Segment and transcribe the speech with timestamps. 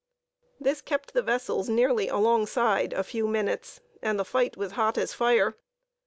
[0.59, 5.13] This kept the vessels nearly alongside a few minutes, and the fight was hot as
[5.13, 5.53] fire.